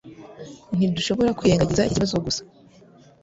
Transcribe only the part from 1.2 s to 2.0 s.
kwirengagiza iki